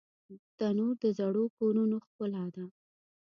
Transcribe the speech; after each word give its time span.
تنور 0.57 0.95
د 1.03 1.05
زړو 1.19 1.45
کورونو 1.57 1.97
ښکلا 2.05 2.45
ده 2.55 2.63